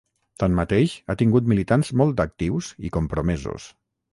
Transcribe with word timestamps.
Tanmateix, 0.43 0.95
ha 1.13 1.17
tingut 1.19 1.51
militants 1.53 1.91
molt 2.03 2.25
actius 2.25 2.71
i 2.89 2.93
compromesos. 2.99 3.69